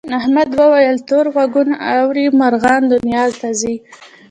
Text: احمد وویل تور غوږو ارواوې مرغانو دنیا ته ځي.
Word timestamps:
احمد 0.19 0.49
وویل 0.59 0.97
تور 1.07 1.25
غوږو 1.33 1.61
ارواوې 1.89 2.25
مرغانو 2.39 2.91
دنیا 2.93 3.23
ته 3.39 3.49
ځي. 3.59 3.75